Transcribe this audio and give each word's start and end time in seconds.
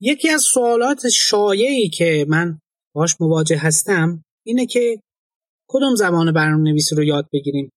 یکی 0.00 0.30
از 0.30 0.42
سوالات 0.42 1.08
شایعی 1.08 1.88
که 1.88 2.26
من 2.28 2.58
باش 2.94 3.20
مواجه 3.20 3.56
هستم 3.58 4.24
اینه 4.46 4.66
که 4.66 5.00
کدوم 5.68 5.94
زبان 5.94 6.32
برنامه 6.32 6.70
نویسی 6.70 6.94
رو 6.94 7.04
یاد 7.04 7.28
بگیریم؟ 7.32 7.70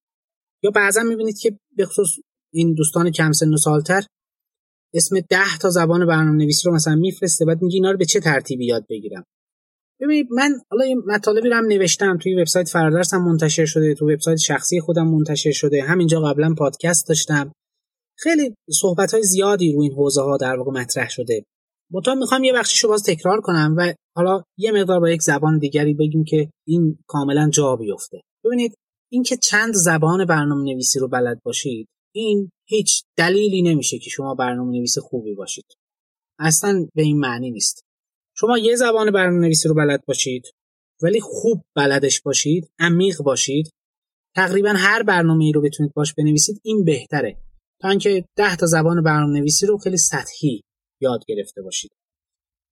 یا 0.63 0.71
بعضا 0.71 1.03
می‌بینید 1.03 1.39
که 1.39 1.57
به 1.77 1.85
خصوص 1.85 2.09
این 2.53 2.73
دوستان 2.73 3.11
کم 3.11 3.31
سن 3.31 3.53
و 3.53 3.57
سالتر 3.57 4.05
اسم 4.93 5.19
ده 5.19 5.57
تا 5.61 5.69
زبان 5.69 6.07
برنامه 6.07 6.43
نویسی 6.43 6.69
رو 6.69 6.75
مثلا 6.75 6.95
میفرسته 6.95 7.45
بعد 7.45 7.61
میگه 7.61 7.75
اینا 7.75 7.91
رو 7.91 7.97
به 7.97 8.05
چه 8.05 8.19
ترتیبی 8.19 8.65
یاد 8.65 8.85
بگیرم؟ 8.89 9.25
ببینید 9.99 10.27
من 10.31 10.51
حالا 10.71 10.83
این 10.83 11.01
مطالبی 11.05 11.49
رو 11.49 11.55
هم 11.55 11.65
نوشتم 11.65 12.17
توی 12.17 12.35
وبسایت 12.35 12.69
فرادرس 12.69 13.13
هم 13.13 13.23
منتشر 13.23 13.65
شده 13.65 13.93
تو 13.93 14.11
وبسایت 14.11 14.37
شخصی 14.37 14.79
خودم 14.79 15.07
منتشر 15.07 15.51
شده 15.51 15.83
همینجا 15.83 16.21
قبلا 16.21 16.53
پادکست 16.57 17.07
داشتم. 17.07 17.51
خیلی 18.17 18.55
صحبت 18.69 19.13
های 19.13 19.23
زیادی 19.23 19.71
روی 19.71 19.87
این 19.87 19.93
حوزه 19.93 20.21
ها 20.21 20.37
در 20.37 20.55
واقع 20.55 20.71
مطرح 20.71 21.09
شده. 21.09 21.43
تا 22.05 22.15
می‌خوام 22.15 22.43
یه 22.43 22.53
بخشش 22.53 22.83
رو 22.83 22.89
باز 22.89 23.03
تکرار 23.03 23.41
کنم 23.41 23.75
و 23.77 23.93
حالا 24.15 24.43
یه 24.57 24.71
مقدار 24.71 24.99
با 24.99 25.09
یک 25.09 25.21
زبان 25.21 25.59
دیگری 25.59 25.93
بگیم 25.93 26.23
که 26.23 26.49
این 26.67 26.97
کاملا 27.07 27.49
جا 27.49 27.75
بیفته. 27.75 28.21
ببینید 28.45 28.75
اینکه 29.11 29.37
چند 29.37 29.73
زبان 29.73 30.25
برنامه 30.25 30.73
نویسی 30.73 30.99
رو 30.99 31.07
بلد 31.07 31.39
باشید 31.43 31.87
این 32.15 32.49
هیچ 32.67 33.03
دلیلی 33.17 33.61
نمیشه 33.61 33.99
که 33.99 34.09
شما 34.09 34.35
برنامه 34.35 34.71
نویس 34.71 34.97
خوبی 34.97 35.35
باشید. 35.35 35.65
اصلا 36.39 36.87
به 36.95 37.01
این 37.01 37.19
معنی 37.19 37.51
نیست. 37.51 37.81
شما 38.37 38.57
یه 38.57 38.75
زبان 38.75 39.11
برنامه 39.11 39.45
نویسی 39.45 39.69
رو 39.69 39.75
بلد 39.75 40.03
باشید 40.07 40.43
ولی 41.01 41.19
خوب 41.21 41.61
بلدش 41.75 42.21
باشید 42.21 42.71
عمیق 42.79 43.21
باشید. 43.21 43.69
تقریبا 44.35 44.73
هر 44.77 45.03
برنامه 45.03 45.45
ای 45.45 45.51
رو 45.51 45.61
بتونید 45.61 45.93
باش 45.95 46.13
بنویسید 46.13 46.61
این 46.63 46.83
بهتره. 46.85 47.37
تا 47.81 47.89
اینکه 47.89 48.25
ده 48.35 48.55
تا 48.55 48.65
زبان 48.65 49.03
برنامه 49.03 49.39
نویسی 49.39 49.65
رو 49.65 49.77
خیلی 49.77 49.97
سطحی 49.97 50.61
یاد 51.01 51.25
گرفته 51.27 51.61
باشید. 51.61 51.91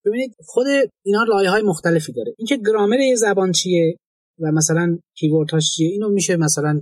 ببینید 0.05 0.35
خود 0.45 0.67
اینا 1.05 1.23
لایه 1.23 1.49
های 1.49 1.61
مختلفی 1.61 2.13
داره. 2.13 2.35
اینکه 2.37 2.57
گرامر 2.57 2.99
یه 2.99 3.15
زبان 3.15 3.51
چیه 3.51 3.97
و 4.39 4.51
مثلا 4.51 4.99
کیوردهاش 5.15 5.71
چیه 5.75 5.89
اینو 5.89 6.09
میشه 6.09 6.37
مثلا 6.37 6.81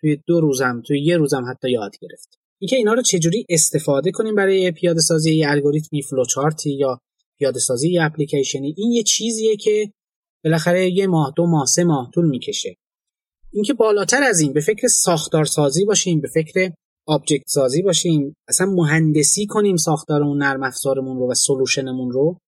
توی 0.00 0.18
دو 0.26 0.40
روزم 0.40 0.82
توی 0.86 1.00
یه 1.00 1.16
روزم 1.16 1.44
حتی 1.50 1.70
یاد 1.70 1.92
گرفت. 2.00 2.38
اینکه 2.60 2.76
اینا 2.76 2.94
رو 2.94 3.02
چجوری 3.02 3.46
استفاده 3.48 4.10
کنیم 4.10 4.34
برای 4.34 4.70
پیاده 4.70 5.00
سازی 5.00 5.36
یه 5.36 5.50
الگوریتمی 5.50 6.02
فلوچارتی 6.02 6.70
یا 6.70 6.98
پیاده 7.38 7.58
سازی 7.58 7.92
یه 7.92 8.04
اپلیکیشنی 8.04 8.74
این 8.76 8.92
یه 8.92 9.02
چیزیه 9.02 9.56
که 9.56 9.92
بالاخره 10.44 10.90
یه 10.90 11.06
ماه 11.06 11.32
دو 11.36 11.46
ماه 11.46 11.66
سه 11.66 11.84
ماه 11.84 12.10
طول 12.14 12.28
می‌کشه. 12.28 12.76
اینکه 13.52 13.74
بالاتر 13.74 14.22
از 14.22 14.40
این 14.40 14.52
به 14.52 14.60
فکر 14.60 14.88
ساختار 14.88 15.44
سازی 15.44 15.84
باشیم 15.84 16.20
به 16.20 16.28
فکر 16.28 16.72
object 17.06 17.44
سازی 17.46 17.82
باشیم 17.82 18.36
اصلا 18.48 18.66
مهندسی 18.66 19.46
کنیم 19.46 19.76
ساختارمون 19.76 20.38
نرم 20.38 20.62
افزارمون 20.62 21.18
رو 21.18 21.30
و 21.30 21.34
solution 21.34 21.89
مون 21.89 22.10
رو 22.10 22.38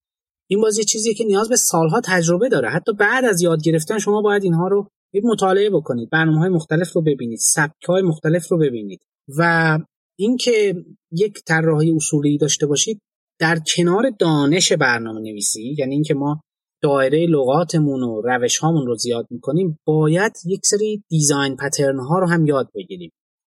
این 0.50 0.60
بازی 0.60 0.84
چیزیه 0.84 1.14
که 1.14 1.24
نیاز 1.24 1.48
به 1.48 1.56
سالها 1.56 2.00
تجربه 2.05 2.48
داره. 2.48 2.69
حتی 2.69 2.92
بعد 2.92 3.25
از 3.25 3.42
یاد 3.42 3.62
گرفتن 3.62 3.98
شما 3.98 4.22
باید 4.22 4.44
اینها 4.44 4.69
رو 4.69 4.88
مطالعه 5.25 5.70
بکنید 5.70 6.10
برنامه 6.10 6.38
های 6.38 6.48
مختلف 6.48 6.92
رو 6.92 7.02
ببینید 7.02 7.38
سبک 7.38 7.84
های 7.88 8.02
مختلف 8.02 8.48
رو 8.48 8.58
ببینید 8.58 9.00
و 9.38 9.78
اینکه 10.19 10.75
یک 11.12 11.42
طراحی 11.47 11.92
اصولی 11.92 12.38
داشته 12.38 12.66
باشید 12.66 13.00
در 13.41 13.58
کنار 13.77 14.10
دانش 14.19 14.72
برنامه 14.72 15.20
نویسی 15.20 15.75
یعنی 15.78 15.94
اینکه 15.94 16.14
ما 16.14 16.41
دایره 16.82 17.27
لغاتمون 17.27 18.02
و 18.02 18.22
روش 18.25 18.58
هامون 18.58 18.86
رو 18.86 18.97
زیاد 18.97 19.27
می‌کنیم 19.30 19.78
باید 19.86 20.32
یک 20.47 20.60
سری 20.64 21.05
دیزاین 21.08 21.56
پترن 21.56 21.98
ها 21.98 22.19
رو 22.19 22.28
هم 22.28 22.47
یاد 22.47 22.69
بگیریم. 22.75 23.10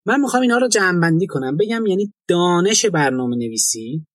من 0.07 0.21
می‌خوام 0.21 0.41
اینا 0.41 0.57
رو 0.57 0.67
جمع 0.67 1.01
بندی 1.01 1.27
کنم. 1.27 1.57
بگم 1.57 1.85
یعنی 1.85 2.13
دانش 2.27 2.85
برنامه 2.85 3.35
نویسی 3.35 4.05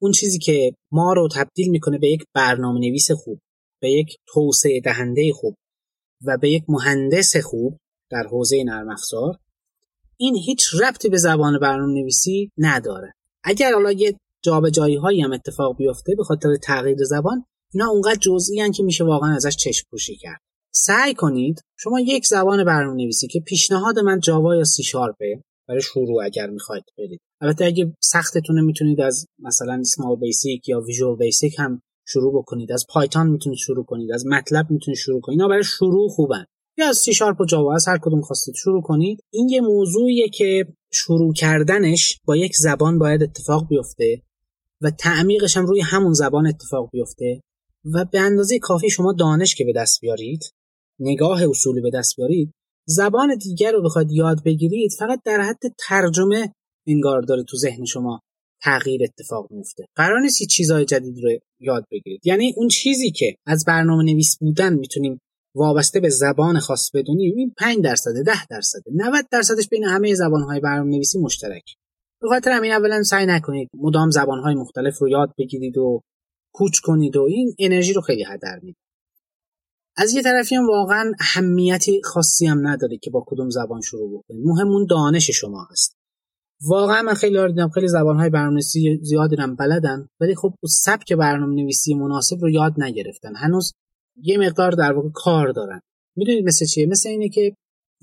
اون 0.00 0.12
چیزی 0.12 0.38
که 0.38 0.72
ما 0.92 1.12
رو 1.12 1.28
تبدیل 1.34 1.70
می‌کنه 1.70 1.98
به 1.98 2.08
یک 2.08 2.24
برنامه 2.34 2.80
نویس 2.80 3.10
خوب 3.10 3.40
به 3.80 3.90
یک 3.90 4.16
توسعه 4.26 4.80
دهنده 4.80 5.32
خوب 5.34 5.54
و 6.24 6.38
به 6.38 6.50
یک 6.50 6.64
مهندس 6.68 7.36
خوب 7.36 7.78
در 8.10 8.22
حوزه 8.30 8.64
نرم 8.64 8.90
افزار. 8.90 9.38
این 10.16 10.34
هیچ 10.34 10.74
ربطی 10.82 11.08
به 11.08 11.16
زبان 11.16 11.58
برنامه 11.58 12.00
نویسی 12.00 12.50
نداره. 12.58 13.12
اگر 13.44 13.72
حالا 13.72 13.92
یه 13.92 14.18
جابجایی 14.42 14.96
هایی 14.96 15.20
هم 15.20 15.32
اتفاق 15.32 15.76
بیفته 15.76 16.14
به 16.16 16.24
خاطر 16.24 16.56
تغییر 16.56 17.04
زبان 17.04 17.44
اینا 17.74 17.88
اونقدر 17.88 18.18
جزئی 18.20 18.70
که 18.72 18.82
میشه 18.82 19.04
واقعا 19.04 19.34
ازش 19.36 19.56
چشم 19.56 19.86
پوشی 19.90 20.16
کرد. 20.16 20.40
سعی 20.80 21.14
کنید 21.14 21.60
شما 21.76 22.00
یک 22.00 22.26
زبان 22.26 22.64
برنامه 22.64 23.02
نویسی 23.02 23.28
که 23.28 23.40
پیشنهاد 23.40 23.98
من 23.98 24.20
جاوا 24.20 24.56
یا 24.56 24.64
سی 24.64 24.82
شارپه 24.82 25.42
برای 25.68 25.80
شروع 25.80 26.24
اگر 26.24 26.50
می‌خواید 26.50 26.84
برید. 26.98 27.20
البته 27.40 27.64
اگه 27.64 27.92
سختتونه 28.00 28.62
می‌تونید 28.62 29.00
از 29.00 29.26
مثلا 29.38 29.82
سمال 29.84 30.16
بیسیک 30.16 30.68
یا 30.68 30.80
ویژوال 30.80 31.16
بیسیک 31.16 31.54
هم 31.58 31.82
شروع 32.06 32.42
بکنید. 32.42 32.72
از 32.72 32.86
پایتون 32.88 33.26
می‌تونید 33.26 33.58
شروع 33.58 33.84
کنید. 33.84 34.12
از 34.12 34.26
مطلب 34.26 34.70
می‌تونید 34.70 34.98
شروع 34.98 35.20
کنید. 35.20 35.40
اینا 35.40 35.48
برای 35.48 35.64
شروع 35.64 36.08
خوبن. 36.08 36.44
یا 36.78 36.88
از 36.88 36.96
سی 36.96 37.14
شارپ 37.14 37.40
و 37.40 37.44
Java 37.44 37.74
از 37.74 37.88
هر 37.88 37.98
کدوم 38.02 38.20
خواستید 38.20 38.54
شروع 38.54 38.82
کنید. 38.82 39.20
این 39.32 39.48
یه 39.48 39.60
موضوعیه 39.60 40.28
که 40.28 40.66
شروع 40.92 41.32
کردنش 41.34 42.20
با 42.24 42.36
یک 42.36 42.56
زبان 42.56 42.98
باید 42.98 43.22
اتفاق 43.22 43.68
بیفته 43.68 44.22
و 44.80 44.90
تعمیقش 44.90 45.56
هم 45.56 45.66
روی 45.66 45.80
همون 45.80 46.12
زبان 46.12 46.46
اتفاق 46.46 46.90
بیفته 46.92 47.40
و 47.94 48.04
به 48.04 48.20
اندازه 48.20 48.58
کافی 48.58 48.90
شما 48.90 49.12
دانش 49.12 49.54
که 49.54 49.64
به 49.64 49.72
دست 49.72 50.00
بیارید 50.00 50.40
نگاه 51.00 51.42
اصولی 51.48 51.80
به 51.80 51.90
دست 51.90 52.16
بیارید 52.16 52.52
زبان 52.86 53.36
دیگر 53.36 53.72
رو 53.72 53.82
بخواید 53.82 54.10
یاد 54.10 54.44
بگیرید 54.44 54.90
فقط 54.98 55.20
در 55.24 55.40
حد 55.40 55.74
ترجمه 55.88 56.52
انگار 56.86 57.22
داره 57.22 57.42
تو 57.42 57.56
ذهن 57.56 57.84
شما 57.84 58.20
تغییر 58.62 59.00
اتفاق 59.04 59.52
میفته 59.52 59.84
قرار 59.96 60.20
نیست 60.20 60.42
چیزهای 60.42 60.84
جدید 60.84 61.18
رو 61.22 61.30
یاد 61.60 61.84
بگیرید. 61.90 62.26
یعنی 62.26 62.54
اون 62.56 62.68
چیزی 62.68 63.10
که 63.10 63.36
از 63.46 63.64
برنامه 63.64 64.04
نویس 64.04 64.38
بودن 64.40 64.74
می‌تونیم 64.74 65.20
وابسته 65.54 66.00
به 66.00 66.08
زبان 66.08 66.58
خاص 66.58 66.90
بدونیم 66.94 67.34
این 67.36 67.54
5 67.58 67.84
درصد 67.84 68.10
10 68.26 68.46
درصد 68.50 68.80
90 68.94 69.24
درصدش 69.30 69.68
بین 69.68 69.84
همه 69.84 70.14
زبانهای 70.14 70.60
برنامه 70.60 70.90
نویسی 70.90 71.18
مشترک 71.18 71.74
به 72.20 72.28
خاطر 72.28 72.50
همین 72.50 72.72
اولا 72.72 73.02
سعی 73.02 73.26
نکنید 73.26 73.68
مدام 73.74 74.10
زبانهای 74.10 74.54
مختلف 74.54 74.98
رو 74.98 75.08
یاد 75.08 75.34
بگیرید 75.38 75.78
و 75.78 76.00
کوچ 76.54 76.78
کنید 76.78 77.16
و 77.16 77.22
این 77.22 77.54
انرژی 77.58 77.92
رو 77.92 78.00
خیلی 78.00 78.24
هدر 78.24 78.58
میده. 78.62 78.78
از 80.00 80.14
یه 80.14 80.22
طرفی 80.22 80.54
هم 80.54 80.66
واقعا 80.68 81.12
اهمیتی 81.20 82.00
خاصی 82.04 82.46
هم 82.46 82.66
نداره 82.66 82.98
که 83.02 83.10
با 83.10 83.24
کدوم 83.26 83.50
زبان 83.50 83.80
شروع 83.80 84.18
بکنید 84.18 84.42
مهم 84.44 84.68
اون 84.68 84.86
دانش 84.90 85.30
شما 85.30 85.68
هست. 85.70 85.96
واقعا 86.66 87.02
من 87.02 87.14
خیلی 87.14 87.46
دیدم 87.46 87.68
خیلی 87.68 87.88
زبانهای 87.88 88.30
برنامه‌نویسی 88.30 89.00
زیادی 89.02 89.36
هم 89.36 89.56
بلدن 89.56 90.08
ولی 90.20 90.34
خب 90.34 90.54
سبک 90.68 91.12
برنامه 91.12 91.54
نویسی 91.54 91.94
مناسب 91.94 92.36
رو 92.40 92.50
یاد 92.50 92.74
نگرفتن. 92.78 93.36
هنوز 93.36 93.72
یه 94.22 94.38
مقدار 94.38 94.70
در 94.70 94.92
واقع 94.92 95.08
کار 95.14 95.52
دارن. 95.52 95.80
می‌دونید 96.16 96.44
مثل 96.44 96.66
چیه؟ 96.66 96.86
مثل 96.86 97.08
اینه 97.08 97.28
که 97.28 97.54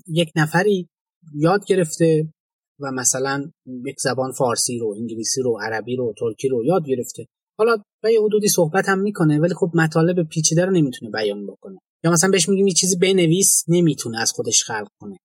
یک 0.06 0.30
نفری 0.36 0.88
یاد 1.34 1.64
گرفته 1.66 2.32
و 2.80 2.92
مثلا 2.92 3.50
یک 3.86 4.00
زبان 4.00 4.32
فارسی 4.32 4.78
رو 4.78 4.94
انگلیسی 4.98 5.42
رو 5.42 5.58
عربی 5.62 5.96
رو 5.96 6.14
ترکی 6.18 6.48
رو 6.48 6.64
یاد 6.64 6.86
گرفته. 6.86 7.26
حالا 7.58 7.76
به 8.02 8.12
یه 8.12 8.20
حدودی 8.22 8.48
صحبت 8.48 8.88
هم 8.88 8.98
می‌کنه 8.98 9.38
ولی 9.38 9.54
خب 9.54 9.70
مطالب 9.74 10.28
پیچیده 10.28 10.64
رو 10.64 10.72
نمی‌تونه 10.72 11.10
بیان 11.10 11.46
بکنه. 11.46 11.78
یا 12.04 12.10
مثلا 12.10 12.30
بهش 12.30 12.48
میگیم 12.48 12.66
یه 12.66 12.74
چیزی 12.74 12.96
بنویس 12.96 13.64
نمی‌تونه 13.68 14.20
از 14.20 14.32
خودش 14.32 14.64
خلق 14.64 14.88
کنه. 15.00 15.16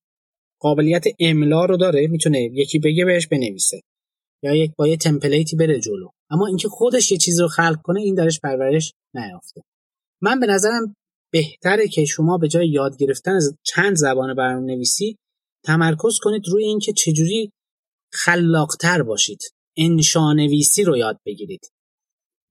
قابلیت 0.60 1.04
املا 1.20 1.66
رو 1.66 1.78
داره 1.78 2.08
می‌تونه 2.08 2.50
یکی 2.54 2.80
بگه 2.80 3.06
بهش 3.06 3.28
بنویسه. 3.28 3.82
یا 4.44 4.56
یک 4.56 4.72
با 4.78 4.88
یه 4.88 4.98
تمپلیتی 4.98 5.56
بره 5.56 5.80
جلو. 5.80 6.10
اما 6.30 6.48
اینکه 6.48 6.68
خودش 6.68 7.12
یه 7.12 7.18
چیزی 7.18 7.42
رو 7.42 7.48
خلق 7.48 7.82
کنه 7.84 8.02
این 8.02 8.16
درش 8.16 8.40
پرورش 8.40 8.94
نیافته. 9.14 9.62
من 10.22 10.40
به 10.40 10.48
نظرم 10.48 10.96
بهتره 11.32 11.88
که 11.88 12.06
شما 12.06 12.38
به 12.38 12.48
جای 12.48 12.70
یاد 12.70 12.98
گرفتن 12.98 13.32
از 13.32 13.58
چند 13.64 13.96
زبان 13.96 14.36
برنامه 14.36 14.76
نویسی 14.76 15.18
تمرکز 15.66 16.20
کنید 16.22 16.48
روی 16.48 16.64
اینکه 16.64 16.94
چجوری 16.94 17.52
خلاقتر 18.14 19.04
باشید. 19.04 19.40
انشانویسی 19.78 20.84
رو 20.84 20.98
یاد 20.98 21.18
بگیرید. 21.26 21.72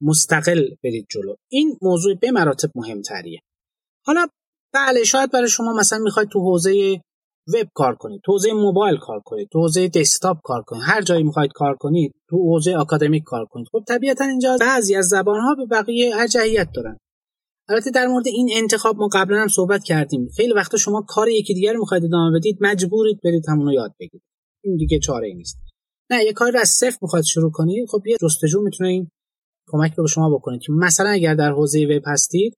مستقل 0.00 0.68
برید 0.84 1.06
جلو. 1.10 1.34
این 1.48 1.78
موضوع 1.82 2.14
به 2.14 2.30
مراتب 2.30 2.70
مهمتریه. 2.74 3.40
حالا 4.06 4.26
بله 4.74 5.04
شاید 5.04 5.30
برای 5.30 5.48
شما 5.48 5.72
مثلا 5.72 5.98
می‌خواید 5.98 6.28
تو 6.28 6.40
حوزه 6.40 7.00
وب 7.54 7.68
کار 7.74 7.94
کنید 7.94 8.20
تو 8.24 8.32
حوزه 8.32 8.52
موبایل 8.52 8.96
کار 8.96 9.20
کنید 9.24 9.48
تو 9.52 9.60
حوزه 9.60 9.88
دسکتاپ 9.88 10.36
کار 10.44 10.62
کنید 10.62 10.82
هر 10.86 11.02
جایی 11.02 11.22
می‌خواید 11.22 11.52
کار 11.54 11.76
کنید 11.76 12.14
تو 12.28 12.36
حوزه 12.36 12.74
آکادمیک 12.74 13.22
کار 13.26 13.44
کنید. 13.44 13.66
خب 13.72 13.84
طبیعتا 13.88 14.24
اینجا 14.24 14.56
بعضی 14.60 14.94
از 14.94 15.06
زبانها 15.08 15.54
به 15.54 15.66
بقیه 15.66 16.16
ارجحیت 16.16 16.68
دارن. 16.74 16.96
البته 17.68 17.90
در 17.90 18.06
مورد 18.06 18.26
این 18.26 18.50
انتخاب 18.52 18.96
ما 18.96 19.08
قبلا 19.12 19.40
هم 19.40 19.48
صحبت 19.48 19.84
کردیم. 19.84 20.28
خیلی 20.36 20.52
وقتا 20.52 20.76
شما 20.76 21.04
کار 21.08 21.28
یکی 21.28 21.54
دیگر 21.54 21.76
می‌خواید 21.76 22.04
ادامه 22.04 22.38
بدید 22.38 22.58
مجبورید 22.60 23.20
برید 23.24 23.48
همون 23.48 23.72
یاد 23.72 23.94
بگیرید. 24.00 24.22
این 24.64 24.76
دیگه 24.76 24.98
چاره 24.98 25.26
ای 25.26 25.34
نیست. 25.34 25.58
نه 26.10 26.24
یه 26.24 26.32
کاری 26.32 26.52
رو 26.52 26.60
از 26.60 26.68
صفر 26.68 26.98
می‌خواد 27.02 27.22
شروع 27.22 27.50
کنید 27.50 27.88
خب 27.88 28.06
یه 28.06 28.16
جستجو 28.22 28.62
می‌تونه 28.62 28.88
این 28.90 29.10
کمک 29.70 29.94
رو 29.94 30.04
به 30.04 30.08
شما 30.08 30.30
بکنه 30.30 30.58
که 30.58 30.72
مثلا 30.72 31.08
اگر 31.08 31.34
در 31.34 31.50
حوزه 31.50 31.86
وب 31.86 32.02
هستید 32.06 32.54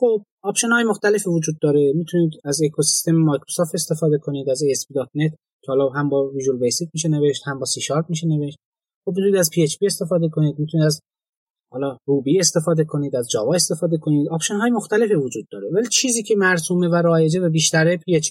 خب 0.00 0.22
option 0.42 0.68
های 0.68 0.84
مختلفی 0.84 1.30
وجود 1.30 1.58
داره. 1.62 1.92
می‌تونید 1.94 2.32
از 2.44 2.60
اکوسیستم 2.64 3.12
مایکروسافت 3.12 3.74
استفاده 3.74 4.18
کنید 4.18 4.50
از 4.50 4.62
ASP.NET 4.62 5.30
که 5.62 5.66
حالا 5.68 5.88
هم 5.88 6.08
با 6.08 6.30
Visual 6.30 6.58
Basic 6.58 6.88
میشه 6.94 7.08
نوشت 7.08 7.42
هم 7.46 7.58
با 7.58 7.64
سی 7.64 7.80
شارپ 7.80 8.04
میشه 8.08 8.26
نوشت. 8.26 8.58
خب 9.04 9.12
می‌تونید 9.16 9.36
از 9.36 9.50
PHP 9.54 9.78
استفاده 9.82 10.28
کنید. 10.28 10.58
می‌تونید 10.58 10.86
از 10.86 11.00
حالا 11.72 11.96
Ruby 12.06 12.40
استفاده 12.40 12.84
کنید 12.84 13.16
از 13.16 13.30
Java 13.30 13.54
استفاده 13.54 13.98
کنید. 13.98 14.28
option 14.28 14.54
های 14.54 14.70
مختلفی 14.70 15.14
وجود 15.14 15.46
داره. 15.52 15.68
ولی 15.72 15.88
چیزی 15.88 16.22
که 16.22 16.36
مرسومه 16.36 16.88
و 16.88 16.94
رایجه 16.94 17.40
و 17.40 17.48
بیشتره 17.50 17.98
PHP 18.08 18.30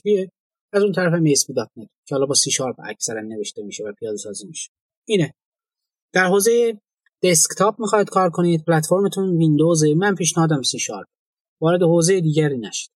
از 0.73 0.83
اون 0.83 0.91
طرف 0.91 1.13
هم 1.13 1.25
ASP.NET 1.25 1.87
که 2.07 2.15
حالا 2.15 2.25
با 2.25 2.33
سی 2.33 2.51
شارپ 2.51 2.75
اکثرا 2.85 3.21
نوشته 3.21 3.63
میشه 3.63 3.83
و 3.83 3.93
پیاده 3.99 4.17
سازی 4.17 4.47
میشه. 4.47 4.69
اینه. 5.07 5.33
در 6.13 6.25
حوزه 6.25 6.79
desktop 7.23 7.75
می‌خواید 7.79 8.09
کار 8.09 8.29
کنید 8.29 8.65
پلتفرمتون 8.65 9.37
ویندوز 9.37 9.83
من 9.83 10.15
پیشنهادم 10.15 10.61
سی 10.61 10.79
شارپ. 10.79 11.07
وارد 11.61 11.83
حوزه 11.83 12.21
دیگری 12.21 12.57
نشید. 12.57 12.91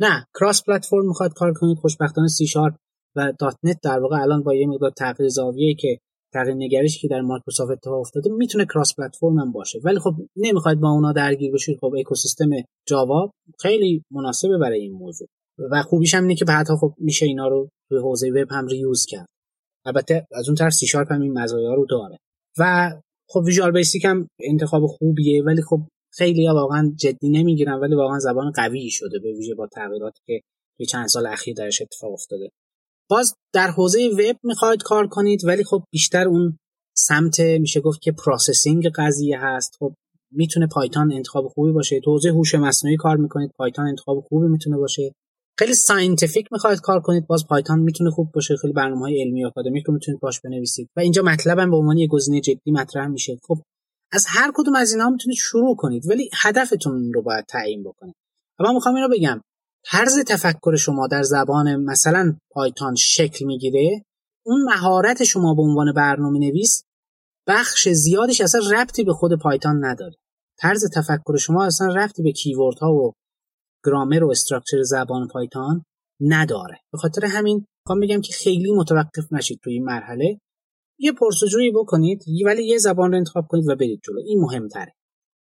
نه 0.00 0.26
cross 0.40 0.62
platform 0.64 1.06
می‌خواد 1.06 1.32
کار 1.32 1.52
کنید 1.52 1.78
خوشبختانه 1.78 2.28
سی 2.28 2.46
شارپ 2.46 2.74
و 3.16 3.32
دات 3.38 3.56
نت 3.62 3.78
در 3.82 3.98
واقع 3.98 4.16
الان 4.16 4.42
با 4.42 4.54
یه 4.54 4.66
مقدار 4.66 4.90
تغییر 4.90 5.28
زاویه‌ای 5.28 5.74
که 5.74 5.98
تغییر 6.32 6.54
نگرشی 6.54 7.00
که 7.00 7.08
در 7.08 7.20
مایکروسافت 7.20 7.70
اتفاق 7.70 8.00
افتاده 8.00 8.30
می‌تونه 8.30 8.64
cross 8.64 8.94
platform 8.94 9.38
هم 9.38 9.52
باشه. 9.52 9.80
ولی 9.84 9.98
خب 9.98 10.14
نمی‌خواید 10.36 10.80
با 10.80 10.90
اونا 10.90 11.12
درگیر 11.12 11.52
بشید. 11.52 11.78
خب 11.80 11.94
اکوسیستم 11.98 12.50
جاوا 12.86 13.30
خیلی 13.58 14.04
مناسبه 14.10 14.58
برای 14.58 14.80
این 14.80 14.92
موضوع. 14.92 15.28
و 15.70 15.82
خوبیش 15.82 16.14
هم 16.14 16.22
اینه 16.22 16.34
که 16.34 16.44
بعدها 16.44 16.76
خب 16.76 16.94
میشه 16.98 17.26
اینا 17.26 17.48
رو 17.48 17.68
توی 17.88 17.98
حوزه 17.98 18.30
وب 18.30 18.48
هم 18.50 18.66
reuse 18.66 19.06
کرد. 19.06 19.26
البته 19.86 20.26
از 20.32 20.48
اون 20.48 20.56
طرف 20.56 20.72
سی 20.72 20.86
شارپ 20.86 21.12
هم 21.12 21.20
این 21.20 21.38
مزایا 21.38 21.74
رو 21.74 21.86
داره. 21.90 22.18
و 22.58 22.92
خب 23.30 23.42
ویژوال 23.46 23.72
بیسیک 23.72 24.04
هم 24.04 24.28
انتخاب 24.40 24.86
خوبیه 24.86 25.42
ولی 25.44 25.62
خب 25.62 25.80
خیلی 26.12 26.46
ها 26.46 26.54
واقعا 26.54 26.92
جدی 26.96 27.28
نمی‌گیرن 27.28 27.74
ولی 27.74 27.94
واقعا 27.94 28.18
زبان 28.18 28.52
قوی 28.52 28.90
شده 28.90 29.18
به 29.18 29.32
ویژه 29.32 29.54
با 29.54 29.66
تغییراتی 29.66 30.20
که 30.26 30.40
توی 30.76 30.86
چند 30.86 31.06
سال 31.06 31.26
اخیر 31.26 31.54
درش 31.54 31.82
اتفاق 31.82 32.12
افتاده. 32.12 32.50
باز 33.10 33.34
در 33.54 33.70
حوزه 33.70 34.08
وب 34.08 34.36
می‌خواید 34.42 34.82
کار 34.82 35.06
کنید 35.06 35.44
ولی 35.44 35.64
خب 35.64 35.82
بیشتر 35.92 36.28
اون 36.28 36.58
سمت 36.96 37.40
میشه 37.40 37.80
گفت 37.80 38.00
که 38.00 38.12
processing 38.12 38.88
قضیه 38.94 39.38
هست. 39.40 39.76
خب 39.78 39.94
می‌تونه 40.32 40.66
پایتون 40.66 41.12
انتخاب 41.12 41.48
خوبی 41.48 41.72
باشه. 41.72 42.00
تو 42.00 42.10
حوزه 42.10 42.30
هوش 42.30 42.54
مصنوعی 42.54 42.96
کار 42.96 43.16
می‌کنید 43.16 43.50
پایتون 43.58 43.86
انتخاب 43.86 44.20
خوبی 44.20 44.48
می‌تونه 44.48 44.76
باشه. 44.76 45.12
خیلی 45.58 45.74
scientific 45.74 46.46
می‌خواید 46.52 46.80
کار 46.80 47.00
کنید. 47.00 47.26
باز 47.26 47.46
پایتون 47.46 47.78
می‌تونه 47.78 48.10
خوب 48.10 48.32
باشه. 48.32 48.56
خیلی 48.56 48.72
برنامه 48.72 49.00
های 49.00 49.22
علمی 49.22 49.44
آکادمیک 49.44 49.84
رو 49.86 49.94
می‌تونید 49.94 50.20
باش 50.20 50.40
بنویسید. 50.40 50.88
و 50.96 51.00
اینجا 51.00 51.22
MATLAB 51.22 51.58
هم 51.58 51.70
به 51.70 51.76
عنوان 51.76 51.98
یه 51.98 52.06
گزینه 52.06 52.40
جدی 52.40 52.70
مطرح 52.72 53.06
میشه. 53.06 53.38
خب 53.42 53.58
از 54.12 54.26
هر 54.28 54.52
کدوم 54.54 54.74
از 54.74 54.92
اینا 54.92 55.10
می‌تونید 55.10 55.38
شروع 55.38 55.76
کنید 55.76 56.10
ولی 56.10 56.30
هدفتون 56.34 57.12
رو 57.14 57.22
باید 57.22 57.44
تعیین 57.48 57.84
بکنید. 57.84 58.14
اما 58.58 58.72
می‌خوام 58.72 58.94
اینو 58.94 59.08
بگم. 59.08 59.40
طرز 59.84 60.18
تفکر 60.18 60.76
شما 60.76 61.06
در 61.06 61.22
زبان 61.22 61.76
مثلا 61.76 62.36
پایتون 62.50 62.94
شکل 62.94 63.44
می‌گیره 63.44 64.04
اون 64.46 64.62
مهارت 64.62 65.24
شما 65.24 65.54
به 65.54 65.62
عنوان 65.62 65.92
برنامه 65.92 66.38
نویس 66.38 66.82
بخش 67.46 67.88
زیادش 67.88 68.40
اصلا 68.40 68.60
ربطی 68.72 69.04
به 69.04 69.12
خود 69.12 69.38
پایتون 69.42 69.84
نداره. 69.84 70.14
طرز 70.58 70.90
تفکر 70.90 71.36
شما 71.36 71.64
اصلا 71.64 71.94
ربطی 71.94 72.22
به 72.22 72.32
کیورد 72.32 72.78
ها 72.78 72.92
و 72.92 73.12
گرامر 73.84 74.24
و 74.24 74.30
استراکچر 74.30 74.82
زبان 74.82 75.28
پایتون 75.28 75.84
نداره. 76.20 76.78
به 76.92 76.98
خاطر 76.98 77.26
همین 77.26 77.56
می‌خوام 77.56 78.00
بگم 78.00 78.20
که 78.20 78.32
خیلی 78.32 78.72
متوقف 78.72 79.32
نشید 79.32 79.60
توی 79.64 79.72
این 79.72 79.84
مرحله. 79.84 80.40
یه 80.98 81.12
پرسجویی 81.12 81.72
بکنید 81.72 82.24
ولی 82.44 82.66
یه 82.66 82.78
زبان 82.78 83.10
رو 83.10 83.16
انتخاب 83.16 83.46
کنید 83.48 83.68
و 83.68 83.76
برید 83.76 84.00
جلو. 84.04 84.20
این 84.26 84.40
مهمتره. 84.40 84.92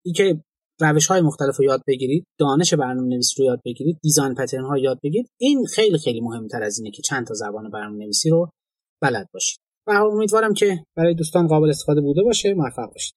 اینکه 0.05 0.41
روش 0.79 1.07
های 1.07 1.21
مختلف 1.21 1.57
رو 1.57 1.65
یاد 1.65 1.81
بگیرید 1.87 2.25
دانش 2.39 2.73
برنامه 2.73 3.07
نویسی 3.07 3.33
رو 3.37 3.45
یاد 3.45 3.61
بگیرید 3.65 3.99
دیزاین 4.01 4.35
پترن 4.35 4.65
ها 4.65 4.77
یاد 4.77 4.99
بگیرید 5.03 5.29
این 5.39 5.65
خیلی 5.65 5.97
خیلی 5.97 6.21
مهمتر 6.21 6.63
از 6.63 6.79
اینه 6.79 6.91
که 6.91 7.01
چند 7.01 7.27
تا 7.27 7.33
زبان 7.33 7.69
برنامه 7.69 8.03
نویسی 8.03 8.29
رو 8.29 8.49
بلد 9.01 9.27
باشید. 9.33 9.59
و 9.87 9.91
امیدوارم 9.91 10.53
که 10.53 10.83
برای 10.97 11.15
دوستان 11.15 11.47
قابل 11.47 11.69
استفاده 11.69 12.01
بوده 12.01 12.23
باشه. 12.23 12.53
موفق 12.53 12.91
باشید. 12.93 13.15